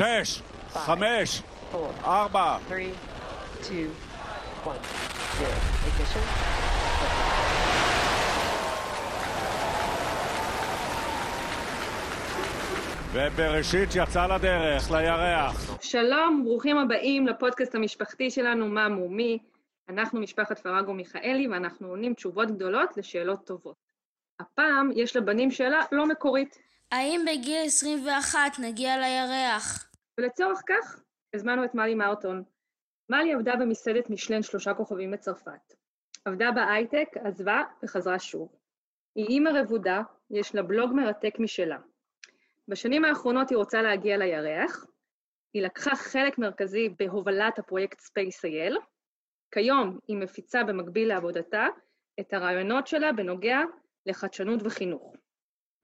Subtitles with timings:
[0.00, 1.42] שש, חמש,
[2.04, 2.58] ארבע.
[13.12, 15.78] ובראשית יצא לדרך, לירח.
[15.80, 19.38] שלום, ברוכים הבאים לפודקאסט המשפחתי שלנו, מה מומי.
[19.88, 23.76] אנחנו משפחת פרגו מיכאלי, ואנחנו עונים תשובות גדולות לשאלות טובות.
[24.40, 26.58] הפעם יש לבנים שאלה לא מקורית.
[26.92, 29.89] האם בגיל 21 נגיע לירח?
[30.20, 31.02] ולצורך כך,
[31.34, 32.42] הזמנו את מלי מארטון.
[33.10, 35.74] מלי עבדה במסעדת משלן שלושה כוכבים בצרפת.
[36.24, 38.56] עבדה בהייטק, עזבה וחזרה שוב.
[39.14, 41.78] היא אימא רבודה, יש לה בלוג מרתק משלה.
[42.68, 44.86] בשנים האחרונות היא רוצה להגיע לירח.
[45.54, 48.74] היא לקחה חלק מרכזי בהובלת הפרויקט SpaceIL.
[49.54, 51.66] כיום היא מפיצה במקביל לעבודתה
[52.20, 53.60] את הרעיונות שלה בנוגע
[54.06, 55.16] לחדשנות וחינוך.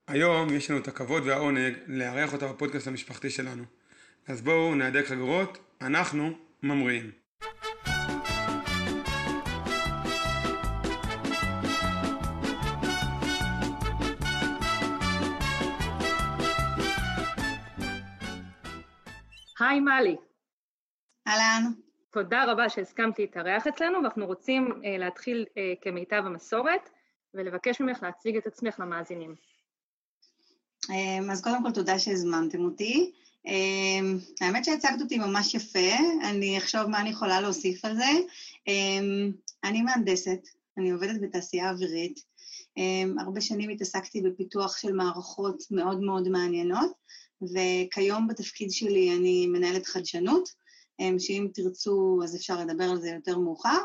[0.09, 3.65] היום יש לנו את הכבוד והעונג לארח אותה בפודקאסט המשפחתי שלנו.
[4.29, 6.30] אז בואו נהדק חגורות, אנחנו
[6.62, 7.11] ממריאים.
[19.60, 20.16] היי מלי.
[21.29, 21.73] אהלן.
[22.11, 26.90] תודה רבה שהסכמתי להתארח אצלנו, ואנחנו רוצים uh, להתחיל uh, כמיטב המסורת,
[27.35, 29.35] ולבקש ממך להציג את עצמך למאזינים.
[30.85, 33.13] Um, אז קודם כל תודה שהזמנתם אותי.
[33.47, 35.89] Um, האמת שהצגת אותי ממש יפה,
[36.30, 38.11] אני אחשוב מה אני יכולה להוסיף על זה.
[38.69, 39.33] Um,
[39.65, 40.41] אני מהנדסת,
[40.79, 42.21] אני עובדת בתעשייה אווירית.
[42.79, 46.93] Um, הרבה שנים התעסקתי בפיתוח של מערכות מאוד מאוד מעניינות,
[47.43, 50.49] וכיום בתפקיד שלי אני מנהלת חדשנות,
[51.19, 53.79] שאם תרצו אז אפשר לדבר על זה יותר מאוחר.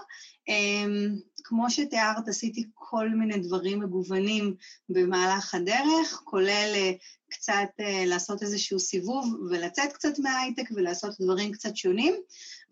[1.43, 4.55] כמו שתיארת, עשיתי כל מיני דברים מגוונים
[4.89, 6.73] במהלך הדרך, כולל
[7.29, 7.69] קצת
[8.05, 12.15] לעשות איזשהו סיבוב ולצאת קצת מההייטק ולעשות דברים קצת שונים,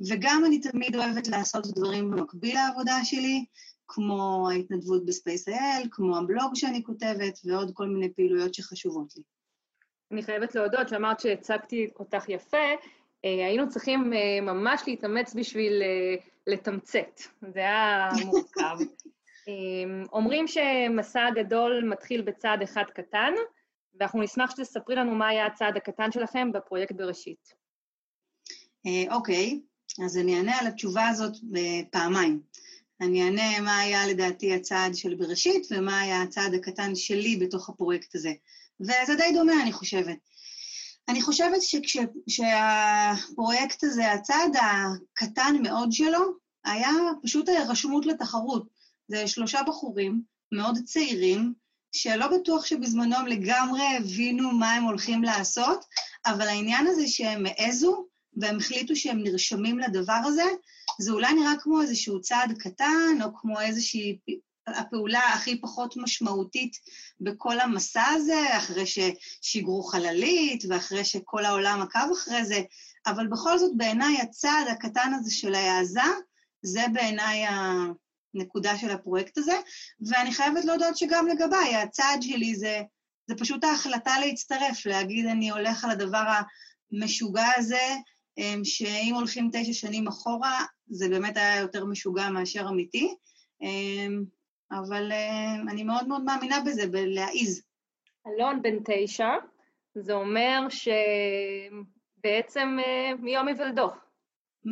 [0.10, 3.45] וגם אני תמיד אוהבת לעשות דברים במקביל לעבודה שלי,
[3.88, 9.23] כמו ההתנדבות בספייס.איי.אל, כמו הבלוג שאני כותבת ועוד כל מיני פעילויות שחשובות לי.
[10.11, 12.58] אני חייבת להודות שאמרת שהצגתי אותך יפה,
[13.23, 15.83] היינו צריכים ממש להתאמץ בשביל
[16.47, 17.21] לתמצת,
[17.53, 18.77] זה היה מורכב.
[20.13, 23.33] אומרים שמסע הגדול מתחיל בצעד אחד קטן,
[23.99, 27.53] ואנחנו נשמח שתספרי לנו מה היה הצעד הקטן שלכם בפרויקט בראשית.
[29.11, 29.59] אוקיי,
[30.05, 31.33] אז אני אענה על התשובה הזאת
[31.91, 32.41] פעמיים.
[33.01, 38.15] אני אענה מה היה לדעתי הצעד של בראשית, ומה היה הצעד הקטן שלי בתוך הפרויקט
[38.15, 38.33] הזה.
[38.80, 40.29] וזה די דומה, אני חושבת.
[41.09, 41.61] אני חושבת
[42.27, 46.20] שכשהפרויקט הזה, הצעד הקטן מאוד שלו,
[46.65, 46.89] היה
[47.23, 48.67] פשוט רשמות לתחרות.
[49.08, 50.21] זה שלושה בחורים
[50.52, 51.53] מאוד צעירים,
[51.92, 55.86] שלא בטוח שבזמנו הם לגמרי הבינו מה הם הולכים לעשות,
[56.25, 58.05] אבל העניין הזה שהם העזו,
[58.37, 60.45] והם החליטו שהם נרשמים לדבר הזה,
[60.99, 64.17] זה אולי נראה כמו איזשהו צעד קטן, או כמו איזושהי
[64.75, 66.77] הפעולה הכי פחות משמעותית
[67.21, 72.61] בכל המסע הזה, אחרי ששיגרו חללית ואחרי שכל העולם עקב אחרי זה,
[73.07, 76.02] אבל בכל זאת בעיניי הצעד הקטן הזה של ההעזה,
[76.61, 77.45] זה בעיניי
[78.35, 79.55] הנקודה של הפרויקט הזה,
[80.07, 82.81] ואני חייבת להודות שגם לגביי, הצעד שלי זה,
[83.27, 86.23] זה פשוט ההחלטה להצטרף, להגיד אני הולך על הדבר
[86.91, 87.95] המשוגע הזה,
[88.63, 93.15] שאם הולכים תשע שנים אחורה, זה באמת היה יותר משוגע מאשר אמיתי.
[94.71, 97.63] אבל uh, אני מאוד מאוד מאמינה בזה, בלהעיז.
[98.27, 99.30] אלון בן תשע,
[99.95, 100.59] זה אומר
[102.19, 103.89] שבעצם uh, מיום היוולדו.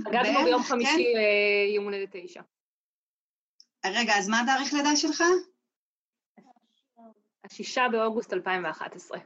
[0.04, 1.20] חגגנו ביום חמישי כן?
[1.20, 2.42] uh, יום הולדת תשע.
[3.86, 5.24] רגע, אז מה התאריך לידה שלך?
[7.44, 9.20] השישה באוגוסט 2011.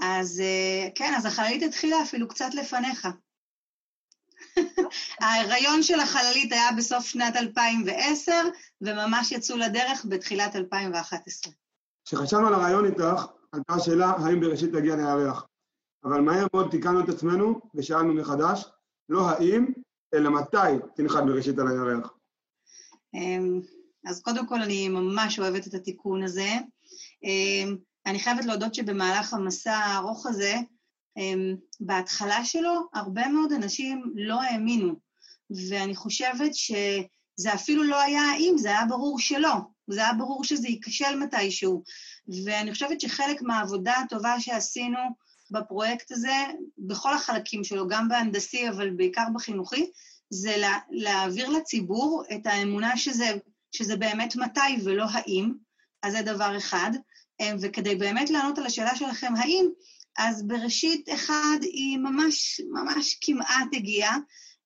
[0.00, 0.42] אז
[0.94, 3.08] כן, אז החללית התחילה אפילו קצת לפניך.
[5.20, 8.32] ההיריון של החללית היה בסוף שנת 2010,
[8.80, 11.52] וממש יצאו לדרך בתחילת 2011.
[12.04, 15.46] כשחשבנו על הרעיון איתך, עלתה השאלה האם בראשית תגיע לירח.
[16.04, 18.64] אבל מהר מאוד תיקנו את עצמנו ושאלנו מחדש,
[19.08, 19.66] לא האם,
[20.14, 22.10] אלא מתי תנחת בראשית על הירח.
[23.14, 23.60] אמ,
[24.06, 26.50] אז קודם כל, אני ממש אוהבת את התיקון הזה.
[27.24, 27.76] אמ,
[28.06, 30.54] אני חייבת להודות שבמהלך המסע הארוך הזה,
[31.80, 34.94] בהתחלה שלו, הרבה מאוד אנשים לא האמינו,
[35.70, 39.54] ואני חושבת שזה אפילו לא היה האם, זה היה ברור שלא,
[39.86, 41.82] זה היה ברור שזה ייכשל מתישהו.
[42.44, 44.98] ואני חושבת שחלק מהעבודה הטובה שעשינו
[45.50, 46.36] בפרויקט הזה,
[46.78, 49.90] בכל החלקים שלו, גם בהנדסי, אבל בעיקר בחינוכי,
[50.30, 53.30] זה לה, להעביר לציבור את האמונה שזה,
[53.72, 55.52] שזה באמת מתי ולא האם,
[56.02, 56.90] אז זה דבר אחד.
[57.60, 59.66] וכדי באמת לענות על השאלה שלכם, האם,
[60.22, 64.16] אז בראשית אחד היא ממש, ממש כמעט הגיעה.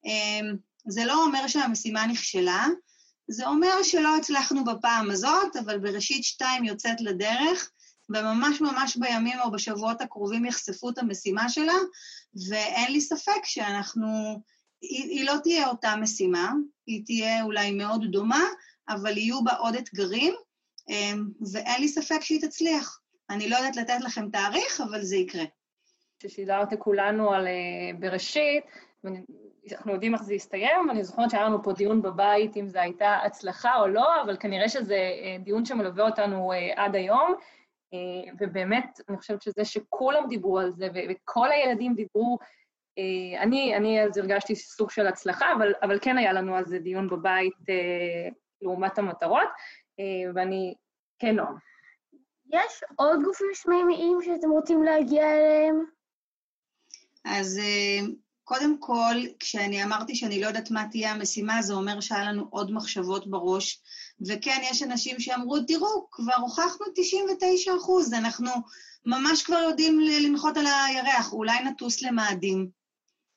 [0.05, 0.57] אמ,
[0.89, 2.67] זה לא אומר שהמשימה נכשלה,
[3.29, 7.71] זה אומר שלא הצלחנו בפעם הזאת, אבל בראשית שתיים יוצאת לדרך,
[8.09, 11.79] וממש ממש בימים או בשבועות הקרובים יחשפו את המשימה שלה,
[12.49, 14.43] ואין לי ספק שאנחנו...
[14.83, 16.53] היא, היא לא תהיה אותה משימה,
[16.87, 18.45] היא תהיה אולי מאוד דומה,
[18.89, 20.35] אבל יהיו בה עוד אתגרים,
[20.89, 22.99] אמ, ואין לי ספק שהיא תצליח.
[23.31, 25.45] אני לא יודעת לתת לכם תאריך, אבל זה יקרה.
[26.19, 28.65] כששידרת כולנו על uh, בראשית,
[29.73, 33.17] אנחנו יודעים איך זה יסתיים, אני זוכרת שהיה לנו פה דיון בבית אם זו הייתה
[33.17, 37.35] הצלחה או לא, אבל כנראה שזה uh, דיון שמלווה אותנו uh, עד היום,
[38.41, 42.39] ובאמת, אני חושבת שזה שכולם דיברו על זה, וכל הילדים דיברו,
[43.39, 47.53] אני, אני אז הרגשתי סוג של הצלחה, אבל, אבל כן היה לנו זה דיון בבית
[48.63, 49.49] לעומת המטרות,
[50.35, 50.75] ואני,
[51.19, 51.57] כן, נועם.
[52.53, 55.85] יש עוד גופים שמיימיים שאתם רוצים להגיע אליהם?
[57.25, 58.07] אז אה,
[58.45, 62.73] קודם כל, כשאני אמרתי שאני לא יודעת מה תהיה המשימה, זה אומר שהיה לנו עוד
[62.73, 63.83] מחשבות בראש.
[64.29, 68.51] וכן, יש אנשים שאמרו, תראו, כבר הוכחנו 99 אחוז, אנחנו
[69.07, 72.69] ממש כבר יודעים לנחות על הירח, אולי נטוס למאדים.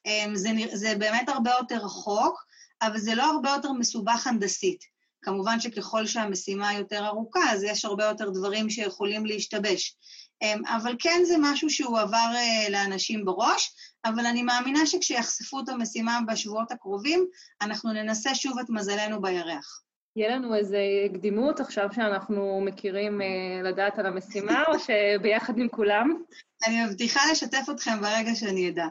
[0.06, 2.46] אמ, זה, זה באמת הרבה יותר רחוק,
[2.82, 4.97] אבל זה לא הרבה יותר מסובך הנדסית.
[5.28, 9.96] כמובן שככל שהמשימה יותר ארוכה, אז יש הרבה יותר דברים שיכולים להשתבש.
[10.42, 13.76] אמ, אבל כן זה משהו שהוא עבר אה, לאנשים בראש,
[14.06, 17.28] אבל אני מאמינה שכשיחשפו את המשימה בשבועות הקרובים,
[17.62, 19.82] אנחנו ננסה שוב את מזלנו בירח.
[20.16, 20.80] יהיה לנו איזה
[21.14, 26.22] קדימות עכשיו שאנחנו מכירים אה, לדעת על המשימה, או שביחד עם כולם?
[26.68, 28.88] אני מבטיחה לשתף אתכם ברגע שאני אדע.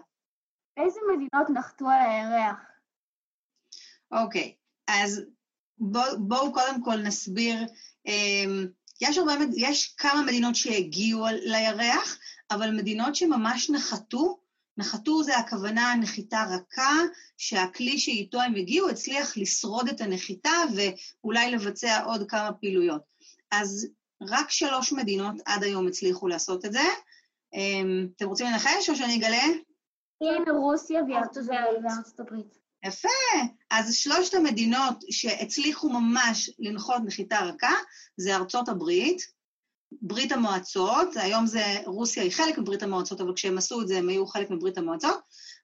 [0.77, 2.57] איזה מדינות נחתו על הירח?
[4.13, 4.55] אוקיי,
[4.89, 5.36] אז
[5.79, 7.57] בואו בוא קודם כל נסביר.
[8.07, 8.67] אמ,
[9.01, 12.19] יש, הרבה, יש כמה מדינות שהגיעו לירח,
[12.51, 14.39] אבל מדינות שממש נחתו,
[14.77, 16.93] נחתו זה הכוונה נחיתה רכה,
[17.37, 23.03] שהכלי שאיתו הם הגיעו הצליח לשרוד את הנחיתה ואולי לבצע עוד כמה פעילויות.
[23.51, 23.89] אז
[24.23, 26.85] רק שלוש מדינות עד היום הצליחו לעשות את זה.
[27.55, 29.45] אמ, אתם רוצים לנחש או שאני אגלה?
[30.21, 31.01] כן, רוסיה
[31.85, 32.66] וארצות הברית.
[32.87, 33.09] יפה.
[33.71, 37.75] אז שלושת המדינות שהצליחו ממש לנחות נחיתה רכה
[38.17, 39.23] זה ארצות הברית,
[40.03, 44.09] ברית המועצות, היום זה, רוסיה היא חלק מברית המועצות, אבל כשהם עשו את זה הם
[44.09, 45.21] היו חלק מברית המועצות,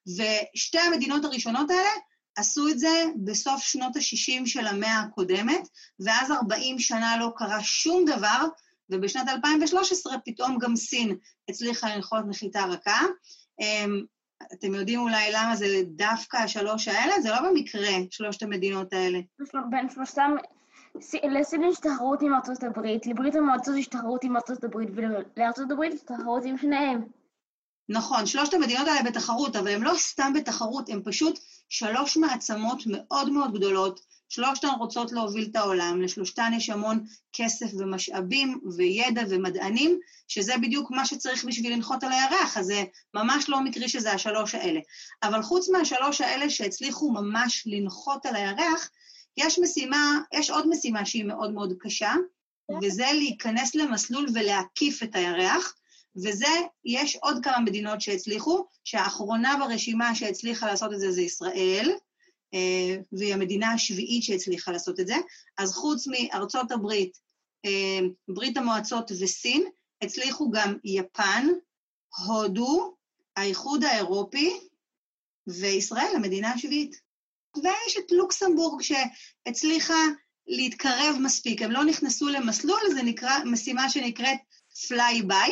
[0.07, 1.89] ושתי המדינות הראשונות האלה
[2.35, 5.67] עשו את זה בסוף שנות ה-60 של המאה הקודמת,
[5.99, 8.45] ואז 40 שנה לא קרה שום דבר,
[8.89, 11.17] ובשנת 2013 פתאום גם סין
[11.49, 13.01] הצליחה לנחות נחיתה רכה.
[14.53, 17.21] אתם יודעים אולי למה זה דווקא השלוש האלה?
[17.21, 19.19] זה לא במקרה, שלושת המדינות האלה.
[19.69, 20.35] בין שלושתם,
[21.23, 25.93] לסין יש תחרות עם ארצות הברית, לברית המועצות יש תחרות עם ארצות הברית, ולארצות הברית
[25.93, 27.01] יש תחרות עם שניהם.
[27.89, 33.29] נכון, שלושת המדינות האלה בתחרות, אבל הן לא סתם בתחרות, הן פשוט שלוש מעצמות מאוד
[33.29, 33.99] מאוד גדולות,
[34.33, 41.05] שלושתן רוצות להוביל את העולם, לשלושתן יש המון כסף ומשאבים וידע ומדענים, שזה בדיוק מה
[41.05, 42.83] שצריך בשביל לנחות על הירח, אז זה
[43.13, 44.79] ממש לא מקרי שזה השלוש האלה.
[45.23, 48.89] אבל חוץ מהשלוש האלה שהצליחו ממש לנחות על הירח,
[49.37, 52.13] יש משימה, יש עוד משימה שהיא מאוד מאוד קשה,
[52.83, 55.73] וזה להיכנס למסלול ולהקיף את הירח,
[56.15, 56.53] וזה,
[56.85, 61.91] יש עוד כמה מדינות שהצליחו, שהאחרונה ברשימה שהצליחה לעשות את זה זה ישראל,
[63.11, 65.15] והיא המדינה השביעית שהצליחה לעשות את זה.
[65.57, 67.17] אז חוץ מארצות הברית,
[67.65, 69.63] אה, ברית המועצות וסין,
[70.01, 71.47] הצליחו גם יפן,
[72.25, 72.95] הודו,
[73.35, 74.59] האיחוד האירופי
[75.47, 76.95] וישראל, המדינה השביעית.
[77.63, 80.03] ויש את לוקסמבורג שהצליחה
[80.47, 81.61] להתקרב מספיק.
[81.61, 84.37] הם לא נכנסו למסלול, זה נקרא, משימה שנקראת
[84.87, 85.51] פליי ביי,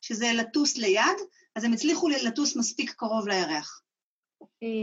[0.00, 1.16] שזה לטוס ליד,
[1.56, 3.82] אז הם הצליחו לטוס מספיק קרוב לירח.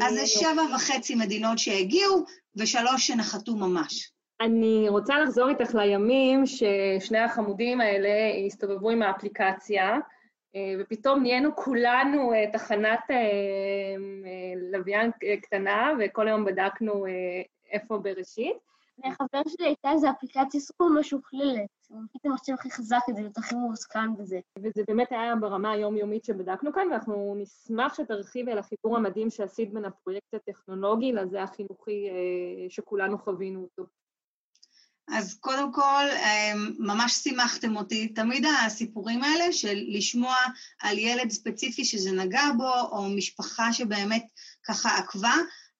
[0.01, 4.11] אז זה שבע וחצי מדינות שהגיעו, ושלוש שנחתו ממש.
[4.41, 8.09] אני רוצה לחזור איתך לימים ששני החמודים האלה
[8.45, 9.97] הסתובבו עם האפליקציה,
[10.55, 13.93] אה, ופתאום נהיינו כולנו אה, תחנת אה,
[14.71, 15.11] לוויין
[15.41, 17.05] קטנה, וכל היום בדקנו
[17.71, 18.66] איפה בראשית.
[19.05, 21.69] לחבר שלי הייתה איזו אפליקציה סופר משוכללת.
[22.13, 24.39] פתאום עכשיו הכי חזק כדי להיות הכי מוסכם בזה.
[24.59, 29.85] וזה באמת היה ברמה היומיומית שבדקנו כאן, ואנחנו נשמח שתרחיבי על החיבור המדהים שעשית בין
[29.85, 33.83] הפרויקט הטכנולוגי לזה החינוכי אה, שכולנו חווינו אותו.
[35.09, 38.07] אז קודם כל, אה, ממש שימחתם אותי.
[38.07, 40.35] תמיד הסיפורים האלה של לשמוע
[40.81, 44.25] על ילד ספציפי שזה נגע בו, או משפחה שבאמת
[44.67, 45.33] ככה עקבה,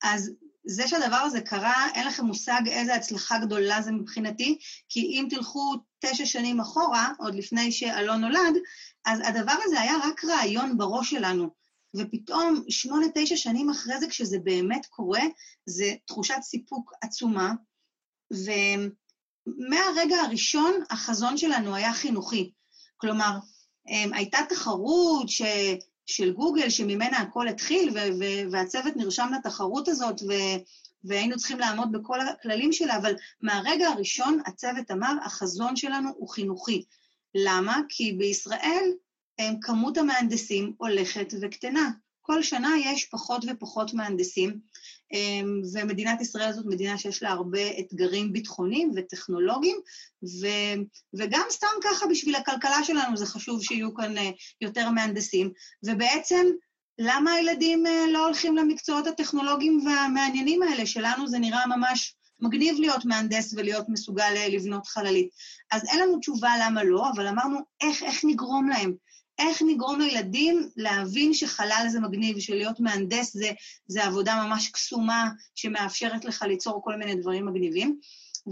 [0.04, 0.32] אז
[0.68, 4.58] זה שהדבר הזה קרה, אין לכם מושג איזה הצלחה גדולה זה מבחינתי,
[4.90, 8.56] כי אם תלכו תשע שנים אחורה, עוד לפני שאלון נולד,
[9.06, 11.50] אז הדבר הזה היה רק רעיון בראש שלנו,
[11.96, 15.22] ופתאום שמונה, תשע שנים אחרי זה, כשזה באמת קורה,
[15.66, 17.54] זה תחושת סיפוק עצומה,
[18.32, 22.52] ומהרגע הראשון החזון שלנו היה חינוכי.
[22.98, 23.38] כלומר,
[23.88, 25.42] אמ, הייתה תחרות ש...
[26.08, 27.98] של גוגל, שממנה הכל התחיל,
[28.52, 30.22] והצוות נרשם לתחרות הזאת,
[31.04, 36.84] והיינו צריכים לעמוד בכל הכללים שלה, אבל מהרגע הראשון הצוות אמר, החזון שלנו הוא חינוכי.
[37.36, 37.82] למה?
[37.90, 38.92] כי בישראל
[39.62, 41.90] כמות המהנדסים הולכת וקטנה.
[42.28, 44.60] כל שנה יש פחות ופחות מהנדסים,
[45.14, 49.78] אמ, ומדינת ישראל זאת מדינה שיש לה הרבה אתגרים ביטחוניים וטכנולוגיים,
[50.24, 50.48] ו,
[51.18, 54.32] וגם סתם ככה בשביל הכלכלה שלנו זה חשוב שיהיו כאן אה,
[54.62, 55.52] יותר מהנדסים,
[55.86, 56.46] ובעצם
[57.00, 60.86] למה הילדים אה, לא הולכים למקצועות הטכנולוגיים והמעניינים האלה?
[60.86, 65.30] שלנו זה נראה ממש מגניב להיות מהנדס ולהיות מסוגל אה, לבנות חללית.
[65.72, 68.94] אז אין לנו תשובה למה לא, אבל אמרנו איך, איך נגרום להם.
[69.40, 73.52] איך נגרום לילדים להבין שחלל זה מגניב, שלהיות מהנדס זה,
[73.88, 78.00] זה עבודה ממש קסומה שמאפשרת לך ליצור כל מיני דברים מגניבים.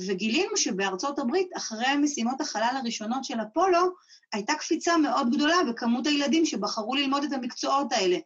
[0.07, 3.89] וגילינו שבארצות הברית, אחרי משימות החלל הראשונות של אפולו,
[4.33, 8.17] הייתה קפיצה מאוד גדולה בכמות הילדים שבחרו ללמוד את המקצועות האלה.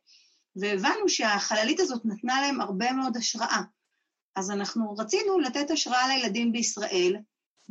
[0.56, 3.62] והבנו שהחללית הזאת נתנה להם הרבה מאוד השראה.
[4.36, 7.16] אז אנחנו רצינו לתת השראה לילדים בישראל,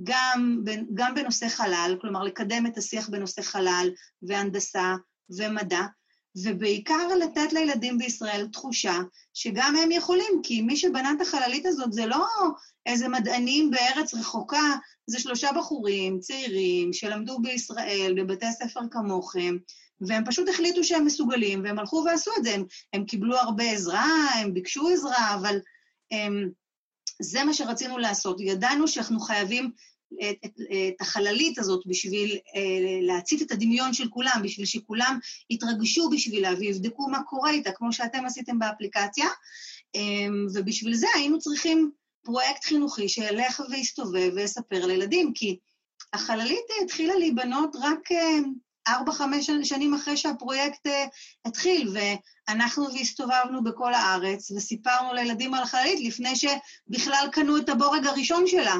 [0.02, 0.64] גם,
[0.94, 3.90] גם בנושא חלל, כלומר לקדם את השיח בנושא חלל
[4.22, 4.94] והנדסה
[5.38, 5.82] ומדע,
[6.44, 8.98] ובעיקר לתת לילדים בישראל תחושה
[9.34, 12.26] שגם הם יכולים, כי מי שבנה את החללית הזאת זה לא
[12.86, 14.76] איזה מדענים בארץ רחוקה,
[15.06, 19.56] זה שלושה בחורים צעירים שלמדו בישראל, בבתי ספר כמוכם,
[20.00, 22.54] והם פשוט החליטו שהם מסוגלים, והם הלכו ועשו את זה.
[22.54, 25.58] הם, הם קיבלו הרבה עזרה, הם ביקשו עזרה, אבל
[26.10, 26.50] הם,
[27.22, 28.40] זה מה שרצינו לעשות.
[28.40, 29.70] ידענו שאנחנו חייבים
[30.12, 35.18] את, את, את החללית הזאת בשביל אה, להצית את הדמיון של כולם, בשביל שכולם
[35.50, 39.26] יתרגשו בשבילה ויבדקו מה קורה איתה, כמו שאתם עשיתם באפליקציה,
[39.96, 41.90] אה, ובשביל זה היינו צריכים
[42.24, 45.58] פרויקט חינוכי שילך ויסתובב ויספר לילדים, כי
[46.12, 48.08] החללית התחילה להיבנות רק
[48.88, 50.90] אה, ארבע-חמש שנים אחרי שהפרויקט uh,
[51.44, 51.88] התחיל,
[52.48, 58.74] ואנחנו והסתובבנו בכל הארץ וסיפרנו לילדים על החללית לפני שבכלל קנו את הבורג הראשון שלה.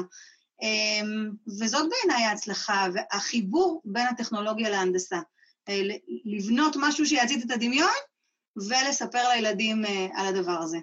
[0.61, 5.17] Um, וזאת בעיניי ההצלחה, והחיבור בין הטכנולוגיה להנדסה.
[5.69, 5.73] Uh,
[6.25, 7.89] לבנות משהו שיצית את הדמיון
[8.69, 10.77] ולספר לילדים uh, על הדבר הזה.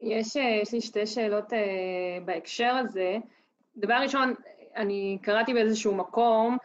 [0.00, 1.56] יש, יש לי שתי שאלות uh,
[2.24, 3.16] בהקשר הזה.
[3.76, 4.34] דבר ראשון,
[4.76, 6.56] אני קראתי באיזשהו מקום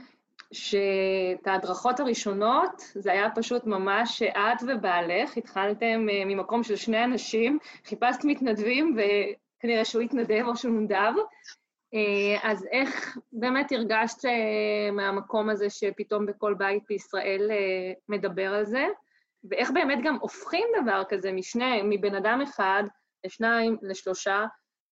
[0.53, 7.60] שאת ההדרכות הראשונות, זה היה פשוט ממש את ובעלך, התחלתם אה, ממקום של שני אנשים,
[7.86, 11.13] חיפשת מתנדבים וכנראה שהוא התנדב או שהוא נונדב.
[11.93, 17.51] אה, אז איך באמת הרגשת אה, מהמקום הזה שפתאום בכל בית בישראל
[18.10, 18.86] מדבר על זה?
[19.50, 22.83] ואיך באמת גם הופכים דבר כזה משני, מבן אדם אחד
[23.25, 24.45] לשניים, לשלושה,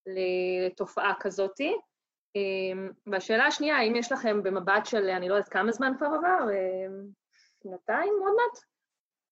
[0.05, 1.75] לתופעה כזאתי?
[2.35, 6.49] אמ, והשאלה השנייה, האם יש לכם במבט של, אני לא יודעת כמה זמן כבר עבר,
[6.51, 7.07] אמ,
[7.63, 8.63] שנתיים עוד מעט?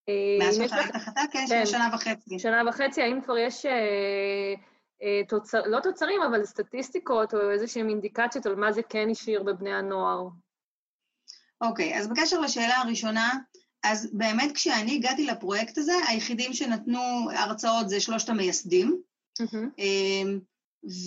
[0.07, 1.21] אמ, מאז שחלקת החלטה?
[1.31, 2.39] כן, כן, שנה וחצי.
[2.39, 4.53] שנה וחצי, האם כבר יש, אה,
[5.03, 9.73] אה, תוצר, לא תוצרים, אבל סטטיסטיקות או איזשהן אינדיקציות על מה זה כן השאיר בבני
[9.73, 10.27] הנוער?
[11.61, 13.31] אוקיי, אז בקשר לשאלה הראשונה,
[13.83, 16.99] אז באמת כשאני הגעתי לפרויקט הזה, היחידים שנתנו
[17.35, 19.01] הרצאות זה שלושת המייסדים.
[19.41, 19.83] Mm-hmm.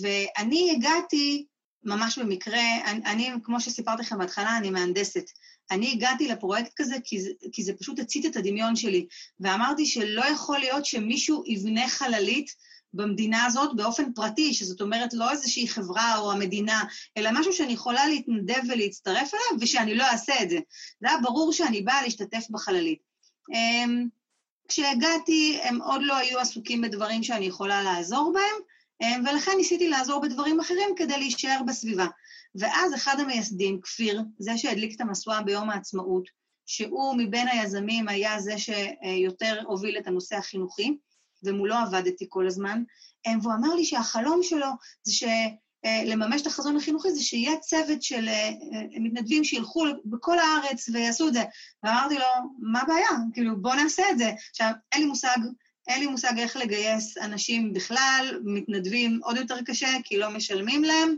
[0.01, 1.45] ואני הגעתי
[1.85, 5.25] ממש במקרה, אני, אני, כמו שסיפרתי לכם בהתחלה, אני מהנדסת.
[5.71, 9.07] אני הגעתי לפרויקט כזה כי זה, כי זה פשוט הצית את הדמיון שלי,
[9.39, 12.51] ואמרתי שלא יכול להיות שמישהו יבנה חללית
[12.93, 16.83] במדינה הזאת באופן פרטי, שזאת אומרת לא איזושהי חברה או המדינה,
[17.17, 20.59] אלא משהו שאני יכולה להתנדב ולהצטרף אליו, ושאני לא אעשה את זה.
[21.01, 22.99] זה היה ברור שאני באה להשתתף בחללית.
[23.53, 24.07] אמ,
[24.67, 28.72] כשהגעתי, הם עוד לא היו עסוקים בדברים שאני יכולה לעזור בהם,
[29.25, 32.07] ולכן ניסיתי לעזור בדברים אחרים כדי להישאר בסביבה.
[32.55, 36.23] ואז אחד המייסדים, כפיר, זה שהדליק את המשואה ביום העצמאות,
[36.65, 40.97] שהוא מבין היזמים היה זה שיותר הוביל את הנושא החינוכי,
[41.43, 42.83] ומולו עבדתי כל הזמן,
[43.27, 44.67] אמ, והוא אמר לי שהחלום שלו
[45.03, 45.23] זה ש...
[45.85, 50.89] אה, לממש את החזון החינוכי זה שיהיה צוות של אה, אה, מתנדבים שילכו בכל הארץ
[50.89, 51.43] ויעשו את זה.
[51.83, 52.25] ואמרתי לו,
[52.59, 53.09] מה הבעיה?
[53.33, 54.31] כאילו, בוא נעשה את זה.
[54.49, 55.37] עכשיו, אין לי מושג
[55.87, 61.15] אין לי מושג איך לגייס אנשים בכלל, מתנדבים עוד יותר קשה כי לא משלמים להם.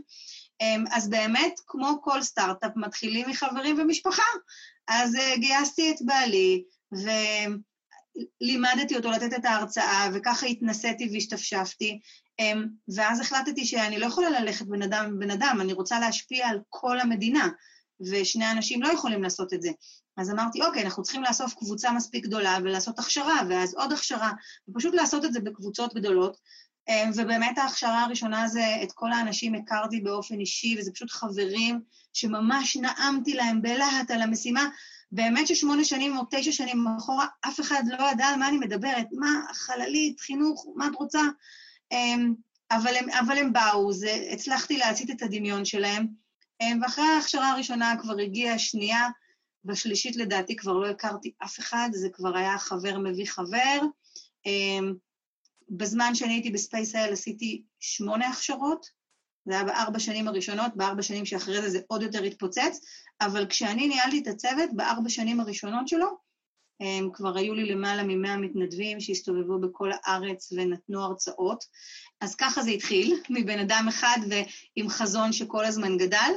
[0.60, 4.22] אמ, אז באמת, כמו כל סטארט-אפ, מתחילים מחברים ומשפחה.
[4.88, 6.64] אז אה, גייסתי את בעלי,
[8.40, 12.00] ולימדתי אותו לתת את ההרצאה, וככה התנסיתי והשתפשפתי.
[12.38, 16.60] אמ, ואז החלטתי שאני לא יכולה ללכת בן אדם בן אדם, אני רוצה להשפיע על
[16.68, 17.48] כל המדינה.
[18.00, 19.70] ושני אנשים לא יכולים לעשות את זה.
[20.16, 24.32] אז אמרתי, אוקיי, אנחנו צריכים לאסוף קבוצה מספיק גדולה ולעשות הכשרה, ואז עוד הכשרה,
[24.68, 26.36] ופשוט לעשות את זה בקבוצות גדולות.
[26.88, 31.80] אמ, ובאמת ההכשרה הראשונה זה, את כל האנשים הכרתי באופן אישי, וזה פשוט חברים
[32.12, 34.68] שממש נעמתי להם בלהט על המשימה.
[35.12, 39.06] באמת ששמונה שנים או תשע שנים אחורה, אף אחד לא ידע על מה אני מדברת.
[39.12, 41.20] מה, חללית, חינוך, מה את רוצה?
[41.92, 42.34] אמ,
[42.70, 46.06] אבל הם, אבל הם באו, זה, הצלחתי להצית את הדמיון שלהם,
[46.82, 49.08] ואחרי ההכשרה הראשונה כבר הגיעה השנייה,
[49.64, 53.80] בשלישית לדעתי כבר לא הכרתי אף אחד, זה כבר היה חבר מביא חבר.
[55.68, 58.86] בזמן שאני הייתי בספייס-אל עשיתי שמונה הכשרות,
[59.46, 62.80] זה היה בארבע שנים הראשונות, בארבע שנים שאחרי זה זה עוד יותר התפוצץ,
[63.20, 66.25] אבל כשאני ניהלתי את הצוות, בארבע שנים הראשונות שלו,
[67.12, 71.64] כבר היו לי למעלה ממאה מתנדבים שהסתובבו בכל הארץ ונתנו הרצאות.
[72.20, 76.32] אז ככה זה התחיל, מבן אדם אחד ועם חזון שכל הזמן גדל.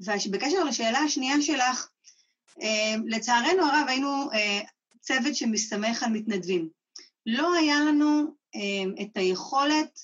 [0.00, 1.88] ובקשר לשאלה השנייה שלך,
[3.06, 4.28] לצערנו הרב היינו
[5.00, 6.68] צוות שמסתמך על מתנדבים.
[7.26, 8.34] לא היה לנו
[9.02, 10.00] את היכולת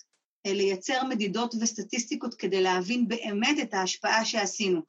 [0.46, 4.80] לייצר מדידות וסטטיסטיקות כדי להבין באמת את ההשפעה שעשינו.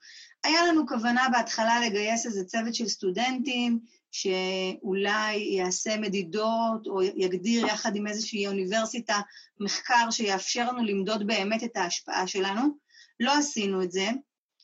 [0.44, 3.80] היה לנו כוונה בהתחלה לגייס איזה צוות של סטודנטים,
[4.13, 9.20] שאולי יעשה מדידות או יגדיר יחד עם איזושהי אוניברסיטה
[9.60, 12.77] מחקר שיאפשר לנו למדוד באמת את ההשפעה שלנו.
[13.20, 14.10] לא עשינו את זה,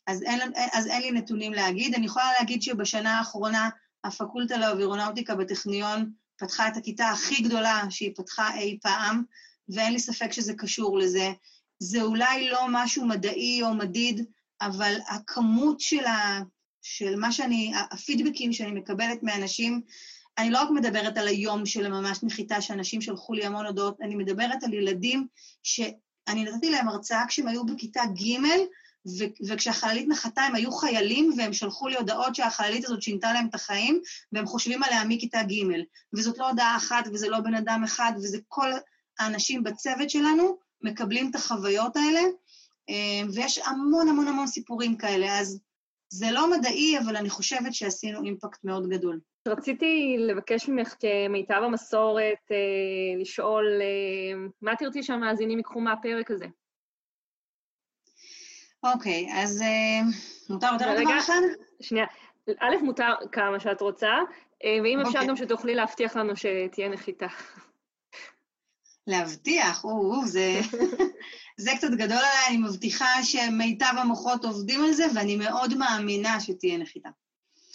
[0.08, 0.40] אז אין,
[0.74, 1.96] אז אין לי נתונים להגיד.
[1.96, 3.70] אני יכולה להגיד שבשנה האחרונה
[4.04, 9.24] הפקולטה לאווירונאוטיקה בטכניון פתחה את הכיתה הכי גדולה שהיא פתחה אי פעם,
[9.70, 11.32] ואין לי ספק שזה קשור לזה.
[11.80, 14.26] זה אולי לא משהו מדעי או מדיד,
[14.62, 16.42] אבל הכמות של, ה,
[16.82, 19.82] של מה שאני, הפידבקים שאני מקבלת מאנשים,
[20.38, 24.16] אני לא רק מדברת על היום של ממש נחיתה, שאנשים שלחו לי המון הודעות, אני
[24.16, 25.28] מדברת על ילדים
[25.64, 28.40] שאני נתתי להם הרצאה כשהם היו בכיתה ג',
[29.20, 33.56] ו- וכשהחללית נחתה הם היו חיילים, והם שלחו לי הודעות שהחללית הזאת שינתה להם את
[33.56, 35.64] החיים, והם חושבים עליה מכיתה ג',
[36.14, 38.72] וזאת לא הודעה אחת, וזה לא בן אדם אחד, וזה כל
[39.20, 42.22] האנשים בצוות שלנו מקבלים את החוויות האלה,
[42.90, 45.60] אה, ויש המון המון המון סיפורים כאלה, אז
[46.10, 49.20] זה לא מדעי, אבל אני חושבת שעשינו אימפקט מאוד גדול.
[49.48, 56.46] רציתי לבקש ממך כמיטב המסורת, אה, לשאול, אה, מה תרצי שהמאזינים ייקחו מהפרק הזה?
[58.84, 59.64] אוקיי, אז
[60.50, 61.42] מותר יותר דבר אחד?
[61.82, 62.06] שנייה.
[62.60, 64.14] א', מותר כמה שאת רוצה,
[64.64, 65.28] ואם אפשר אוקיי.
[65.28, 67.28] גם שתוכלי להבטיח לנו שתהיה נחיתה.
[69.10, 70.60] להבטיח, או, זה,
[71.64, 76.78] זה קצת גדול עליי, אני מבטיחה שמיטב המוחות עובדים על זה, ואני מאוד מאמינה שתהיה
[76.78, 77.10] נחיתה.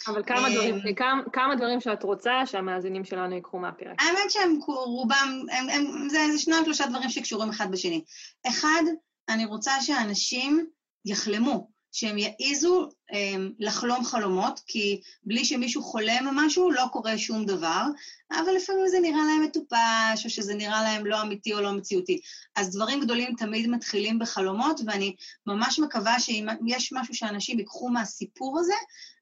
[0.07, 4.01] אבל כמה דברים, כמה, כמה דברים שאת רוצה שהמאזינים שלנו ייקחו מהפרק.
[4.01, 8.03] האמת שהם רובם, הם, הם, זה, זה שניים שלושה דברים שקשורים אחד בשני.
[8.47, 8.83] אחד,
[9.29, 10.65] אני רוצה שאנשים
[11.05, 11.74] יחלמו.
[11.95, 17.83] שהם יעיזו הם, לחלום חלומות, כי בלי שמישהו חולם משהו לא קורה שום דבר,
[18.31, 22.19] אבל לפעמים זה נראה להם מטופש, או שזה נראה להם לא אמיתי או לא מציאותי.
[22.55, 25.15] אז דברים גדולים תמיד מתחילים בחלומות, ואני
[25.47, 28.75] ממש מקווה שאם יש משהו שאנשים ייקחו מהסיפור הזה,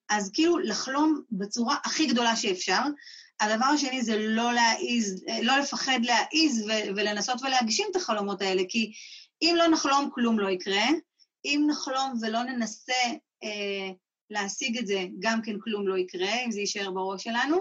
[0.09, 2.81] אז כאילו לחלום בצורה הכי גדולה שאפשר.
[3.39, 8.91] הדבר השני זה לא להעיז, לא לפחד להעיז ולנסות ולהגשים את החלומות האלה, כי
[9.41, 10.86] אם לא נחלום, כלום לא יקרה.
[11.45, 13.03] אם נחלום ולא ננסה
[13.43, 13.91] אה,
[14.29, 17.58] להשיג את זה, גם כן כלום לא יקרה, אם זה יישאר בראש שלנו.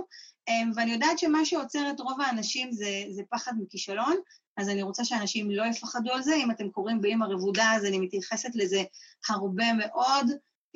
[0.49, 4.17] אה, ואני יודעת שמה שעוצר את רוב האנשים זה, זה פחד מכישלון,
[4.57, 6.35] אז אני רוצה שאנשים לא יפחדו על זה.
[6.35, 8.83] אם אתם קוראים באמא רבודה, אז אני מתייחסת לזה
[9.29, 10.27] הרבה מאוד.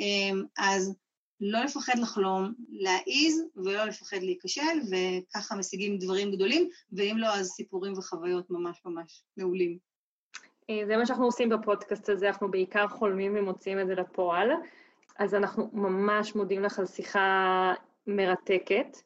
[0.01, 0.95] אה, אז
[1.41, 7.93] לא לפחד לחלום, להעיז ולא לפחד להיכשל, וככה משיגים דברים גדולים, ואם לא, אז סיפורים
[7.99, 9.79] וחוויות ממש ממש מעולים.
[10.71, 14.51] אה, זה מה שאנחנו עושים בפודקאסט הזה, אנחנו בעיקר חולמים ומוציאים את זה לפועל.
[15.19, 17.73] אז אנחנו ממש מודים לך על שיחה
[18.07, 18.97] מרתקת,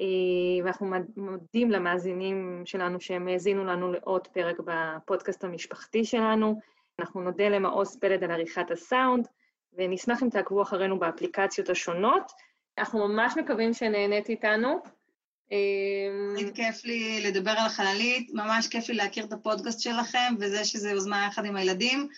[0.00, 6.60] אה, ואנחנו מודים למאזינים שלנו שהם האזינו לנו לעוד פרק בפודקאסט המשפחתי שלנו.
[6.98, 9.28] אנחנו נודה למעוז פלד על עריכת הסאונד,
[9.72, 12.32] ונשמח אם תעקבו אחרינו באפליקציות השונות.
[12.78, 14.80] אנחנו ממש מקווים שנהנית איתנו.
[16.34, 20.90] תמיד כיף לי לדבר על החללית, ממש כיף לי להכיר את הפודקאסט שלכם, וזה שזה
[20.90, 22.08] יוזמה יחד עם הילדים,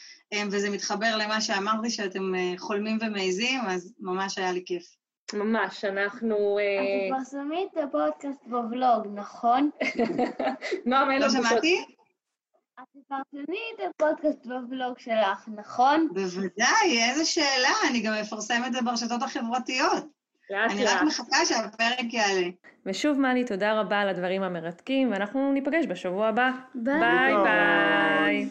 [0.50, 4.96] וזה מתחבר למה שאמרתי, שאתם חולמים ומעיזים, אז ממש היה לי כיף.
[5.32, 6.58] ממש, אנחנו...
[6.58, 9.70] את תפרסמי את הפודקאסט בבלוג, נכון?
[10.86, 11.84] נועם, אין לא שמעתי?
[12.80, 16.08] את תפרסמי את הפודקאסט בבלוג שלך, נכון?
[16.12, 20.19] בוודאי, איזה שאלה, אני גם אפרסם את זה ברשתות החברתיות.
[20.50, 22.48] אני רק מחכה שהפרק יעלה.
[22.86, 26.50] ושוב, מלי, תודה רבה על הדברים המרתקים, ואנחנו ניפגש בשבוע הבא.
[26.74, 27.00] ביי.
[27.00, 28.48] ביי ביי.